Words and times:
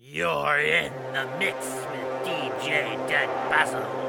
You're 0.00 0.58
in 0.60 0.92
the 1.12 1.26
mix 1.38 1.56
with 1.66 2.24
DJ 2.24 3.08
Dead 3.08 3.28
Basil. 3.50 4.07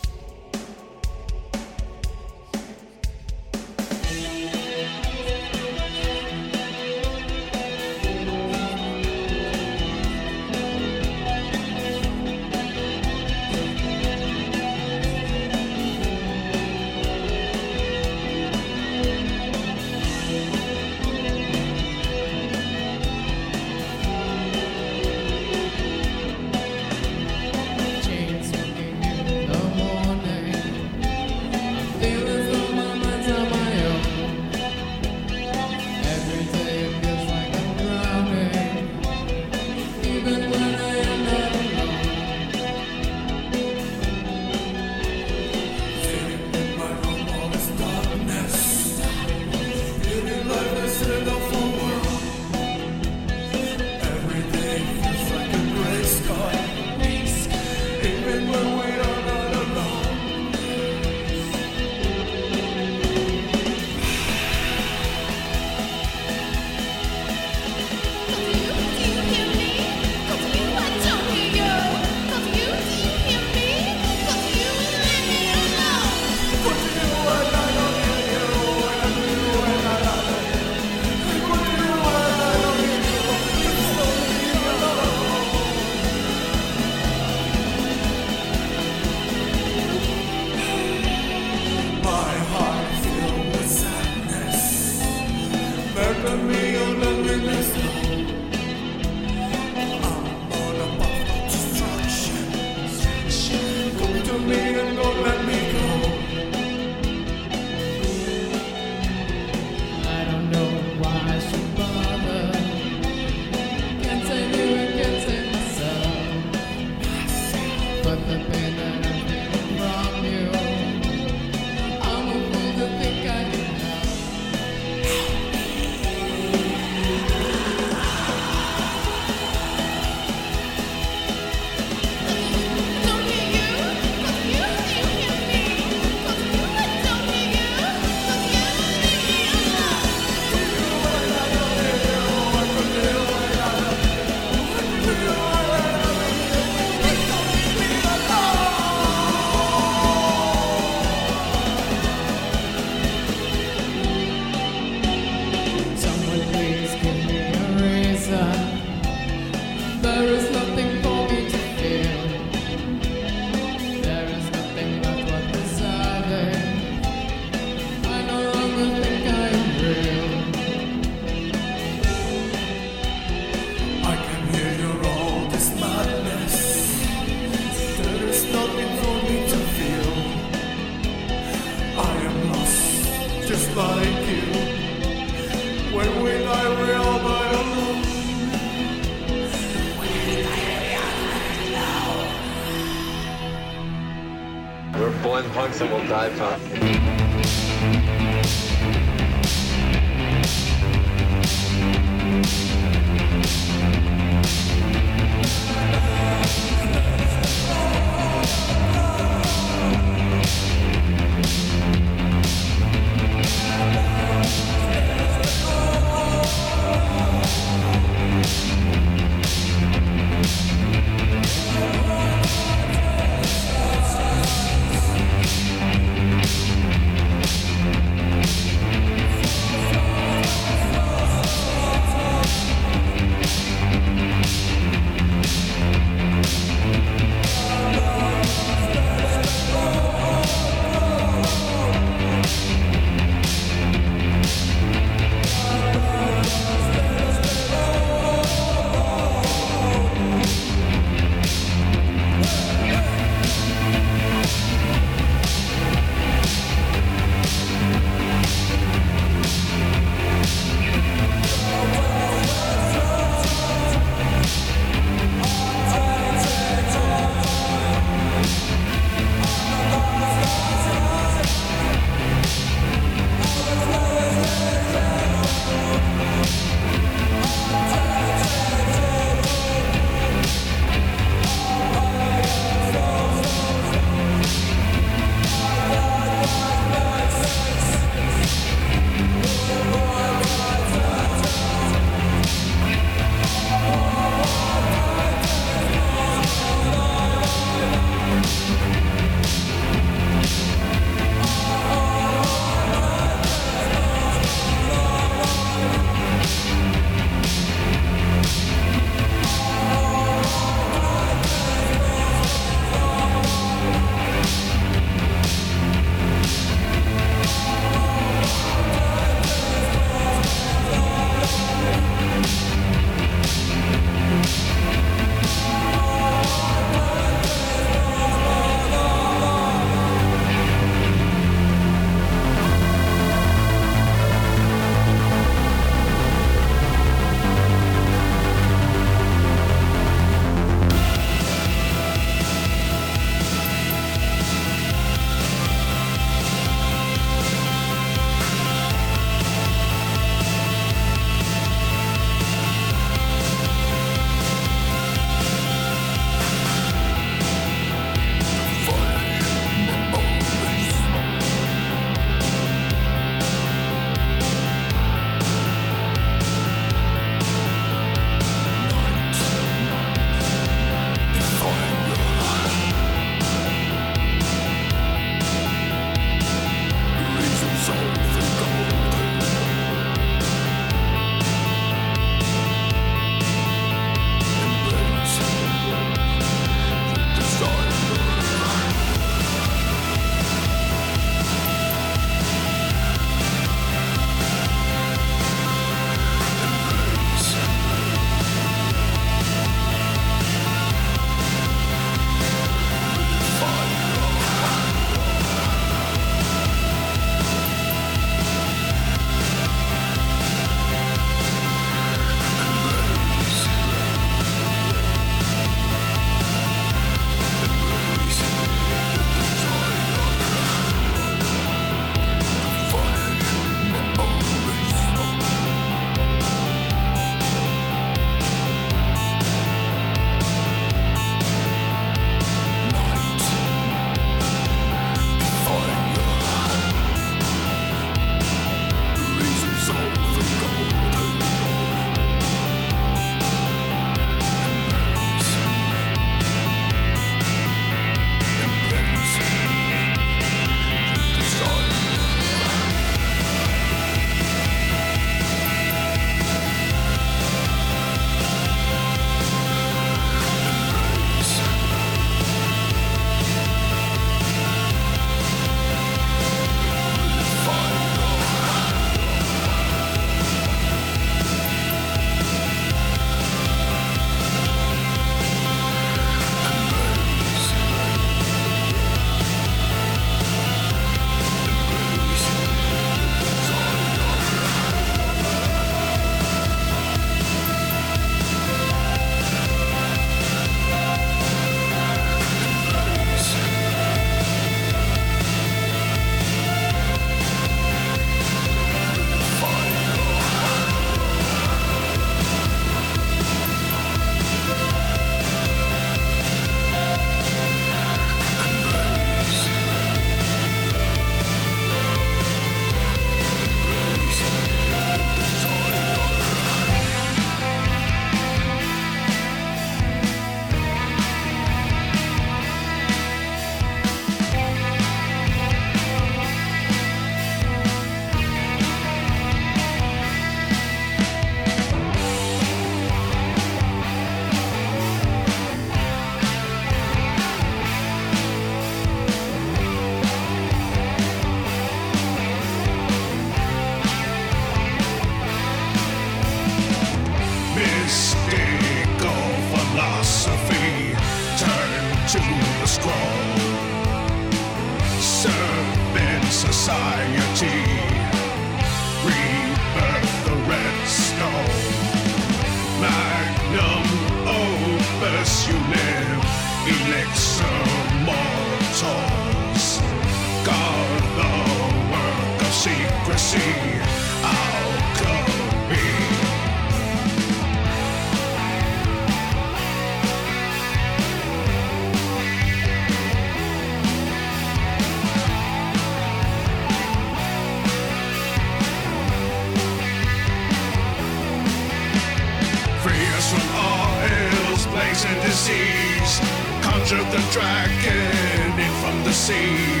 sea. 599.40 600.00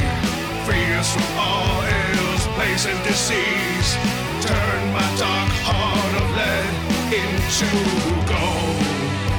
From 0.66 1.24
all 1.38 1.82
ills, 1.82 2.46
place 2.56 2.84
and 2.86 3.00
disease. 3.04 3.88
Turn 4.44 4.92
my 4.92 5.08
dark 5.16 5.52
heart 5.64 6.14
of 6.20 6.26
lead 6.38 6.72
into 7.20 7.68
gold. 8.28 9.29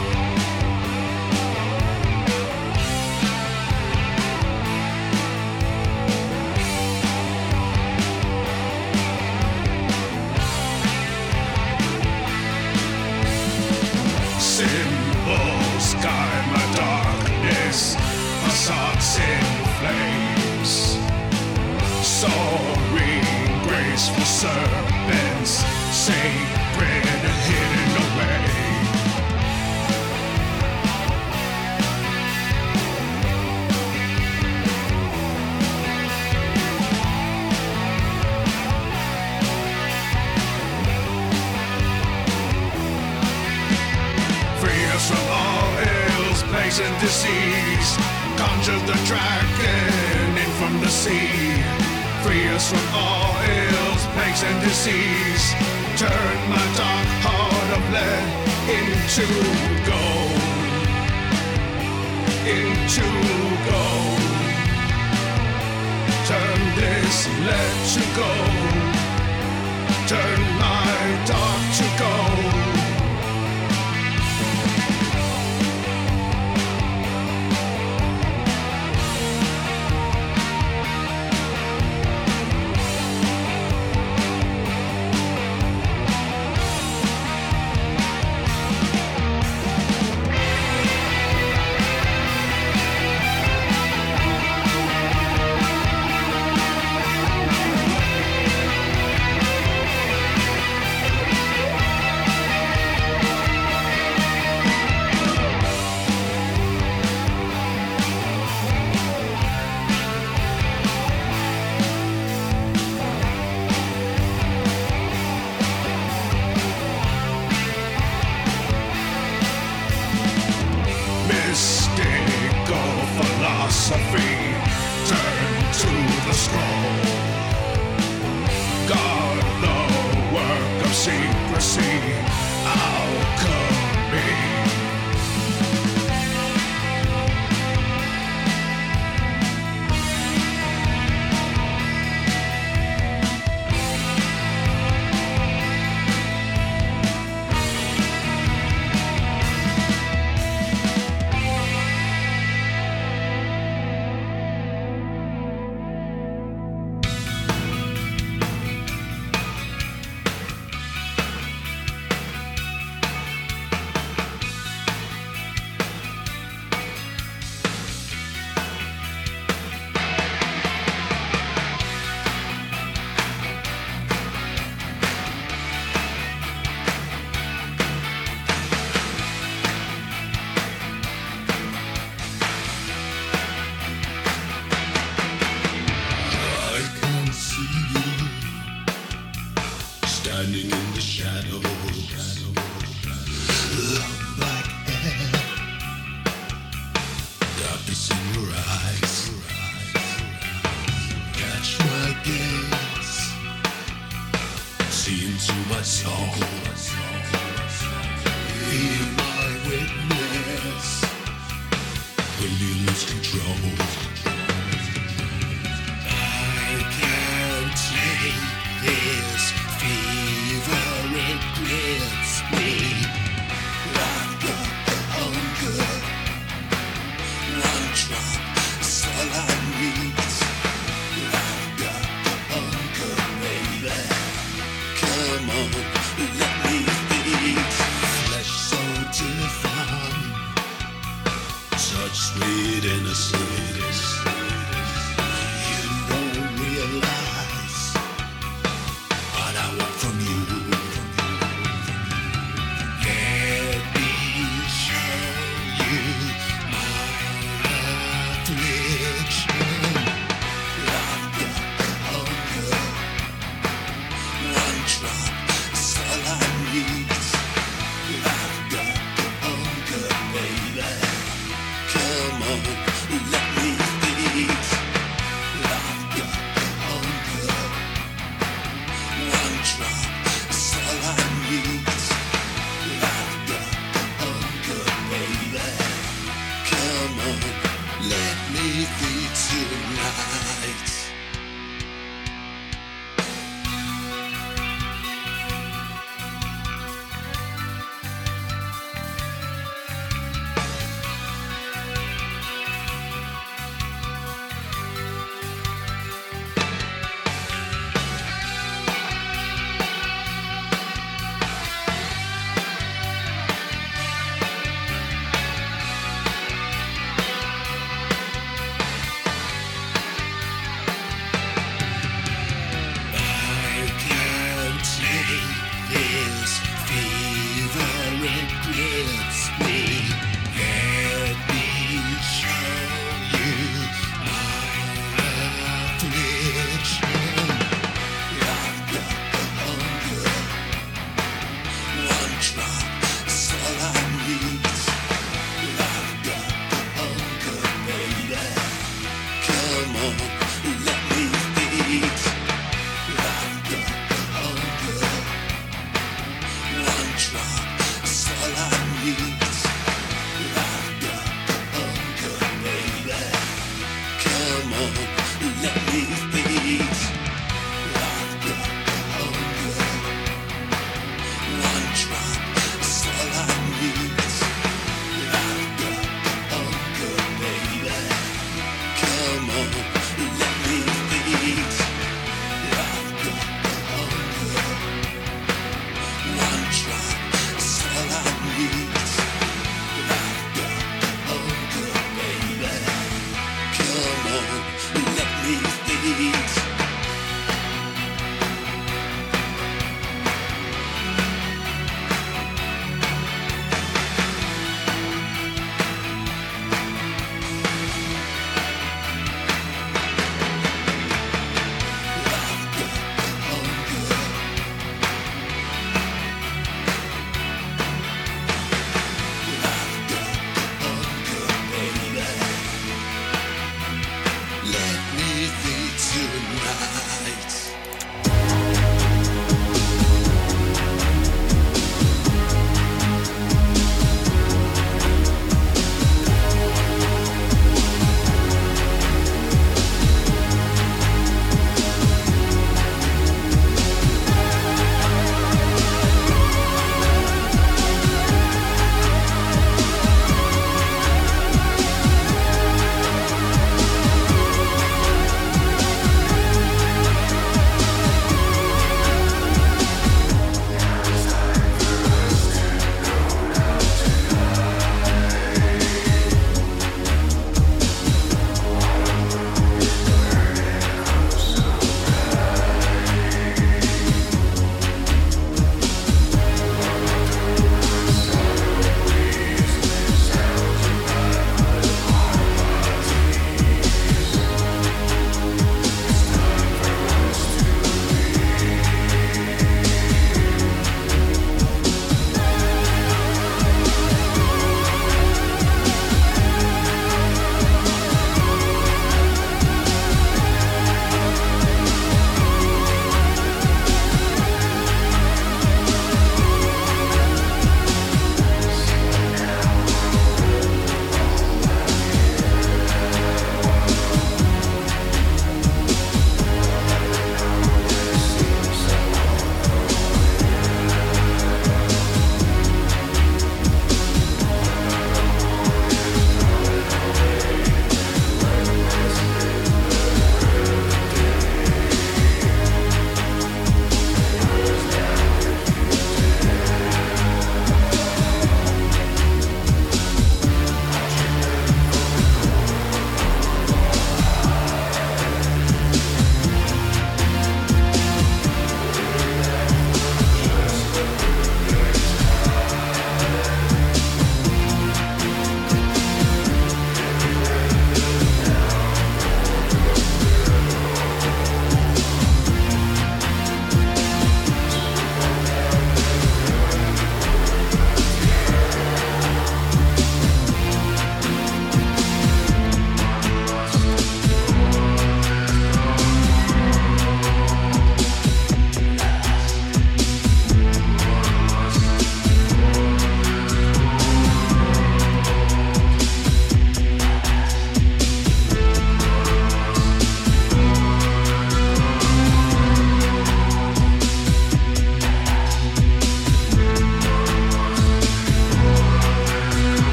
Yeah. 328.73 329.30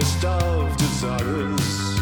The 0.00 0.28
of 0.28 0.76
desires. 0.76 2.00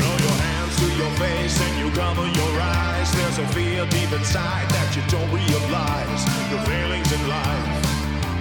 Roll 0.00 0.18
your 0.26 0.38
hands 0.46 0.76
to 0.80 0.86
your 1.00 1.10
face 1.16 1.60
and 1.60 1.78
you 1.80 1.90
cover 1.94 2.26
your 2.26 2.60
eyes. 2.60 3.12
There's 3.12 3.38
a 3.38 3.46
fear 3.48 3.86
deep 3.86 4.12
inside 4.12 4.68
that 4.70 4.96
you 4.96 5.02
don't 5.08 5.30
realize. 5.32 6.22
Your 6.50 6.60
failings 6.68 7.10
in 7.12 7.28
life 7.28 7.68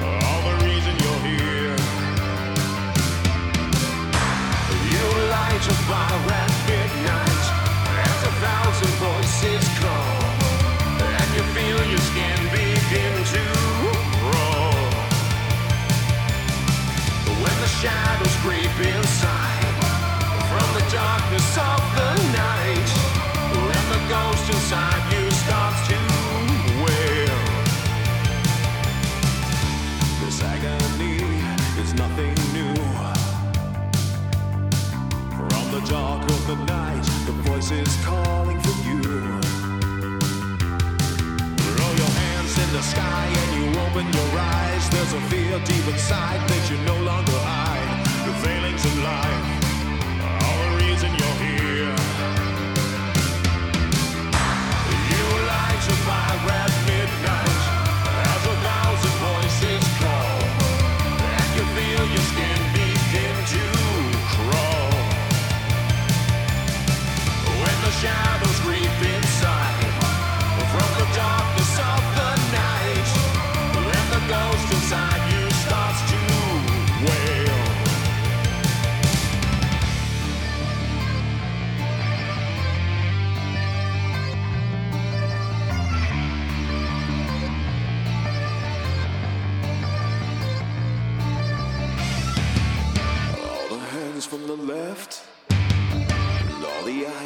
are 0.03 0.41
the 0.47 0.55
reason 0.65 0.93
you're 1.03 1.23
here. 1.31 1.77
You 4.91 5.05
light 5.29 5.63
a 5.67 5.75
fire 5.87 6.52
dark 35.85 36.23
of 36.23 36.47
the 36.47 36.55
night, 36.65 37.03
the 37.25 37.31
voice 37.47 37.71
is 37.71 38.05
calling 38.05 38.59
for 38.61 38.75
you. 38.87 39.01
Your 42.01 42.13
hands 42.23 42.57
in 42.57 42.69
the 42.73 42.81
sky 42.81 43.25
and 43.41 43.49
you 43.57 43.79
open 43.81 44.05
your 44.11 44.39
eyes. 44.39 44.89
There's 44.89 45.13
a 45.13 45.21
fear 45.29 45.59
deep 45.65 45.87
inside 45.87 46.47
that 46.49 46.71
you 46.71 46.77
no 46.85 46.97
longer 47.03 47.39
hide. 47.39 47.72
Failings 48.83 49.03
life 49.05 49.52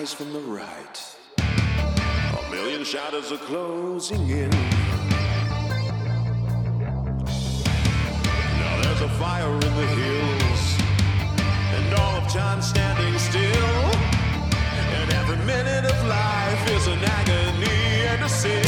eyes 0.08 0.14
from 0.14 0.32
the 0.32 0.40
right. 0.40 1.16
A 1.38 2.52
million 2.52 2.84
shadows 2.84 3.32
are 3.32 3.38
closing 3.38 4.30
in. 4.30 4.50
Now 8.60 8.82
there's 8.82 9.02
a 9.02 9.10
fire 9.20 9.54
in 9.54 9.60
the 9.60 9.88
hills, 10.00 10.78
and 11.76 11.94
all 12.00 12.16
of 12.22 12.32
time 12.32 12.62
standing 12.62 13.18
still. 13.20 13.92
And 14.98 15.14
every 15.14 15.38
minute 15.46 15.86
of 15.86 16.08
life 16.08 16.72
is 16.72 16.88
an 16.88 17.00
agony 17.04 18.08
and 18.12 18.24
a 18.24 18.30
sin. 18.30 18.67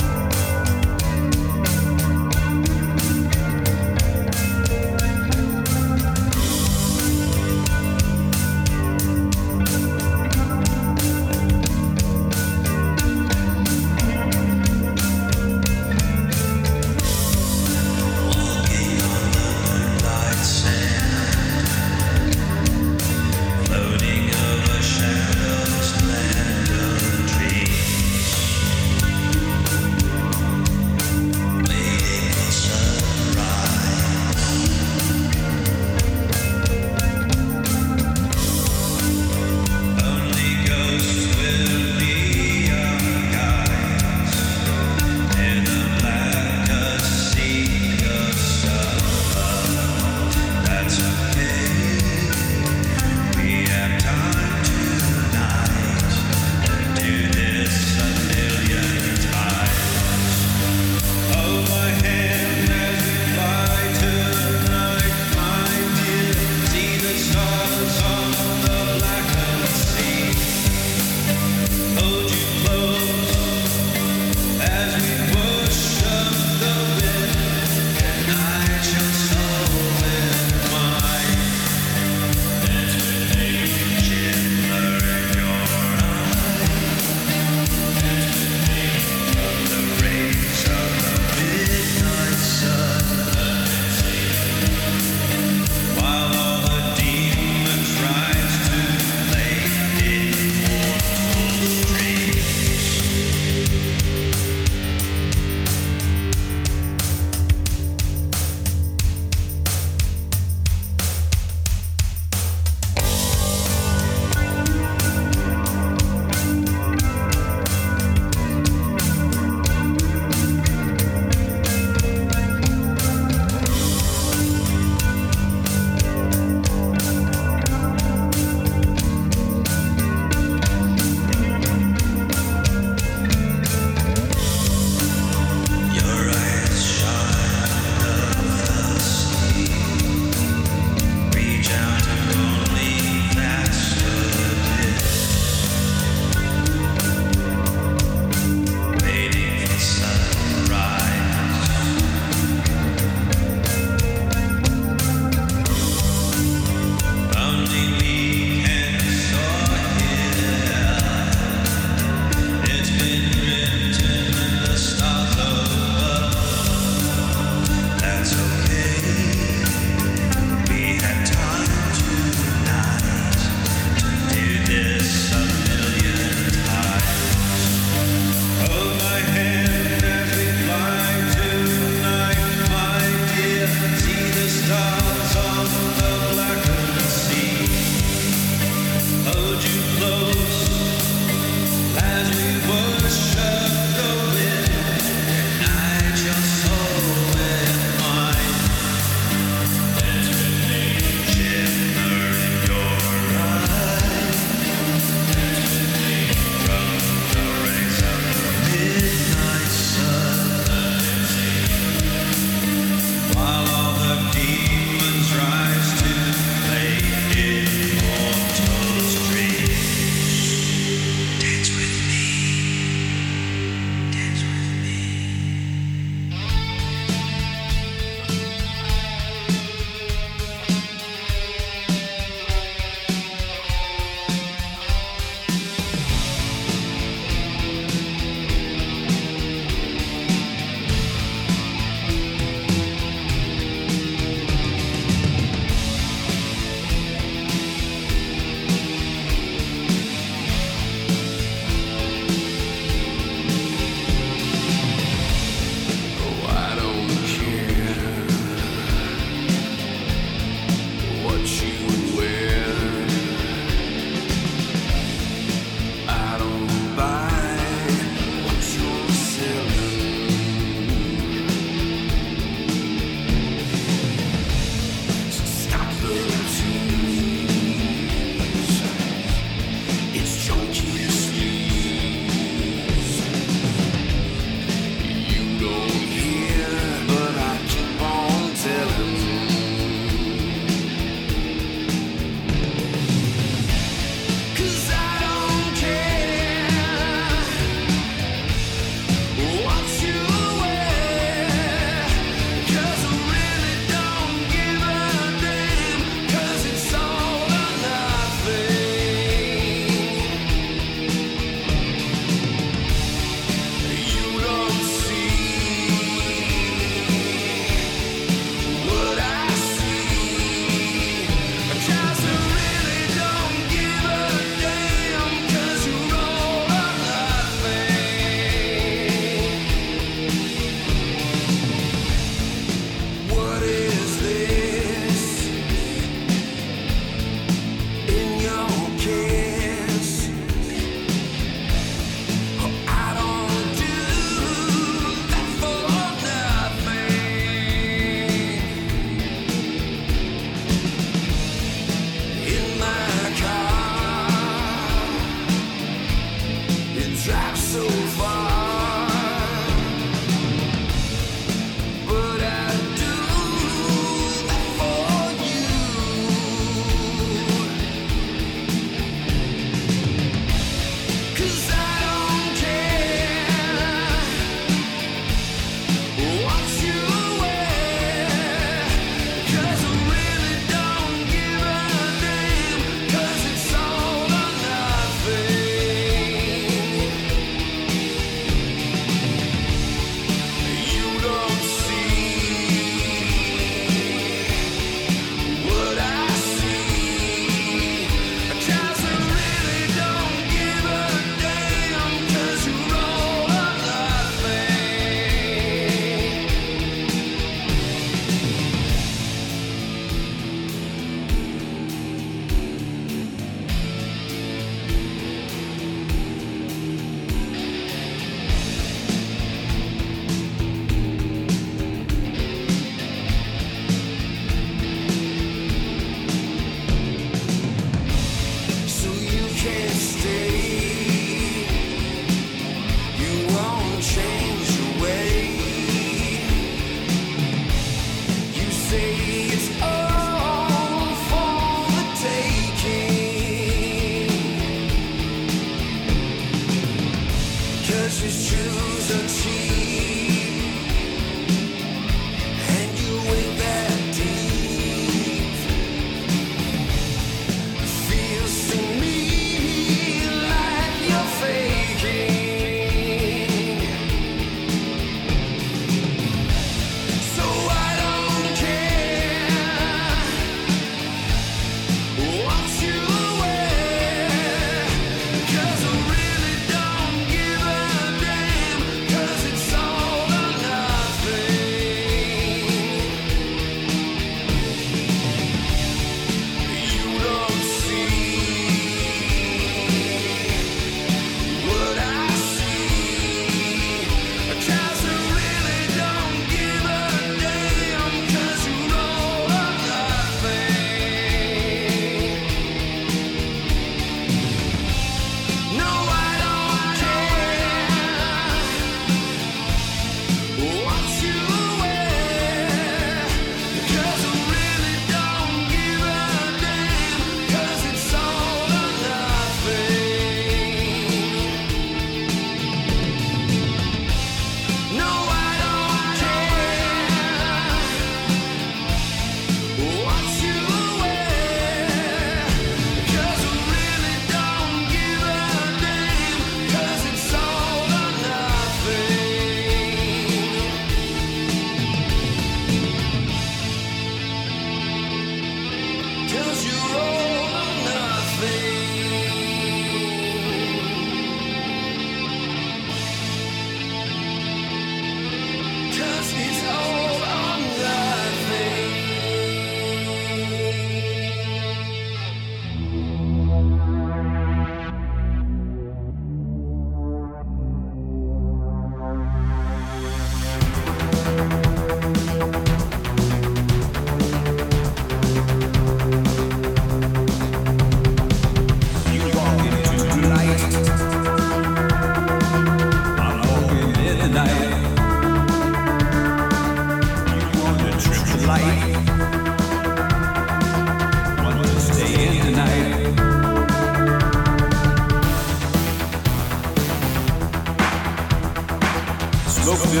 All 599.94 600.00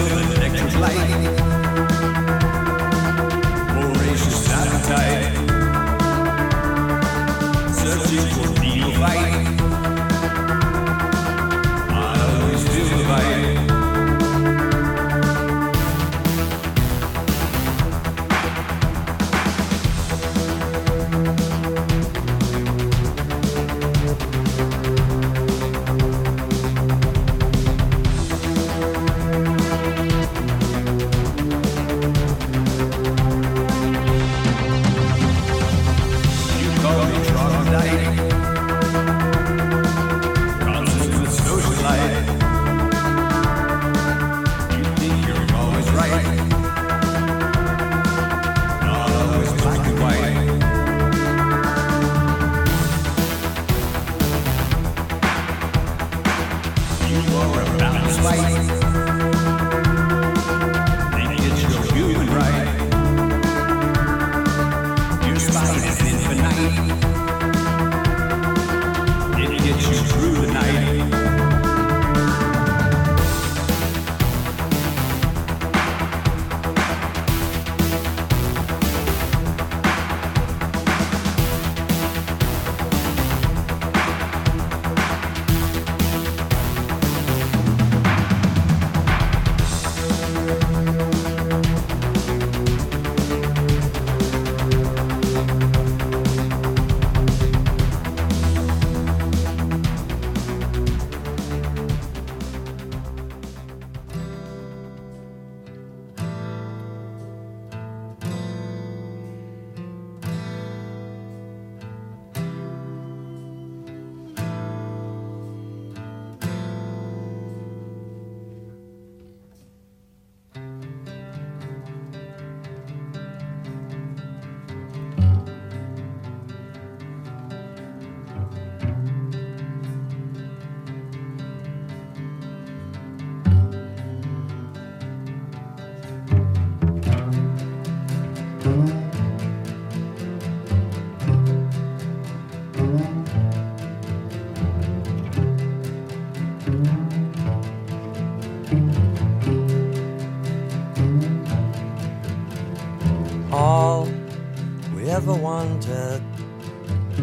ever 155.86 156.22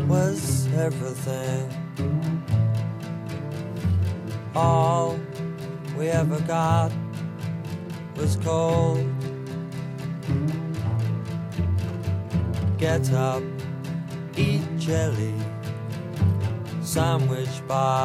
was 0.07 0.68
everything. 0.74 1.70
All 4.55 5.20
we 5.97 6.07
ever 6.07 6.39
got 6.41 6.91
was 8.16 8.36
cold. 8.38 9.05
Get 12.78 13.12
up, 13.14 13.43
eat 14.38 14.62
jelly, 14.78 15.34
sandwich 16.82 17.68
bars 17.68 17.99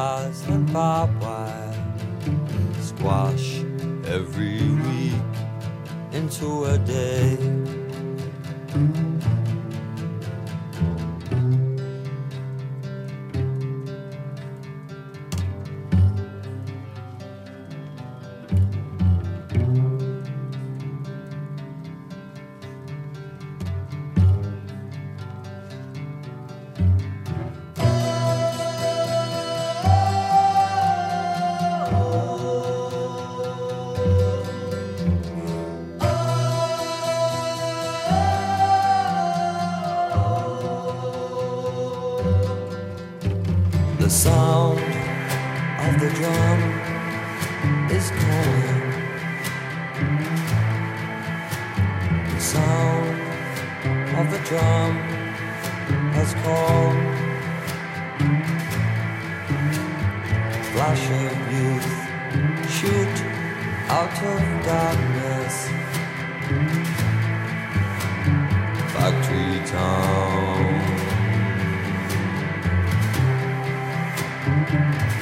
The 43.97 44.09
sound 44.09 44.79
of 44.79 45.99
the 45.99 46.09
drum 46.19 46.59
is 47.89 48.11
calling. 48.11 48.81
The 52.33 52.39
sound 52.39 53.21
of 54.19 54.31
the 54.31 54.39
drum 54.49 54.91
has 56.13 56.33
called. 56.43 56.97
Flash 60.71 61.05
of 61.23 61.37
youth 61.55 61.91
shoot 62.77 63.15
out 63.89 64.17
of 64.33 64.41
darkness. 64.65 65.55
Factory 68.93 69.59
town. 69.65 70.74
Thank 74.67 75.09
you. 75.09 75.14